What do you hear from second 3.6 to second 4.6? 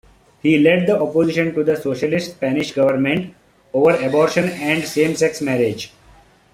over abortion